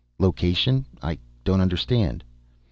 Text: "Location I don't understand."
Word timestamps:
"Location 0.17 0.87
I 1.03 1.19
don't 1.43 1.61
understand." 1.61 2.23